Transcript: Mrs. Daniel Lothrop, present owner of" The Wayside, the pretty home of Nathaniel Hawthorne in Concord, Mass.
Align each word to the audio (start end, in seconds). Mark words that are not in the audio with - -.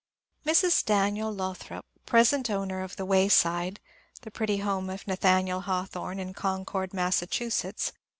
Mrs. 0.47 0.83
Daniel 0.83 1.31
Lothrop, 1.31 1.85
present 2.07 2.49
owner 2.49 2.81
of" 2.81 2.95
The 2.95 3.05
Wayside, 3.05 3.79
the 4.23 4.31
pretty 4.31 4.57
home 4.57 4.89
of 4.89 5.05
Nathaniel 5.07 5.61
Hawthorne 5.61 6.17
in 6.17 6.33
Concord, 6.33 6.91
Mass. 6.91 7.21